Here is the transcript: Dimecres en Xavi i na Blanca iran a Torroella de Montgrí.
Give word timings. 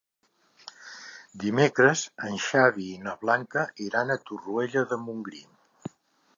Dimecres 1.43 2.01
en 2.29 2.41
Xavi 2.47 2.87
i 2.95 3.03
na 3.05 3.15
Blanca 3.27 3.69
iran 3.89 4.15
a 4.15 4.19
Torroella 4.31 4.87
de 4.95 5.03
Montgrí. 5.07 5.47